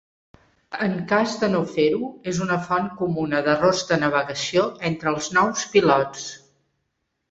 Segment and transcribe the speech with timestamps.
[0.85, 5.73] En cas de no fer-ho és una font comuna d'errors de navegació entre els nous
[5.79, 6.31] pilots.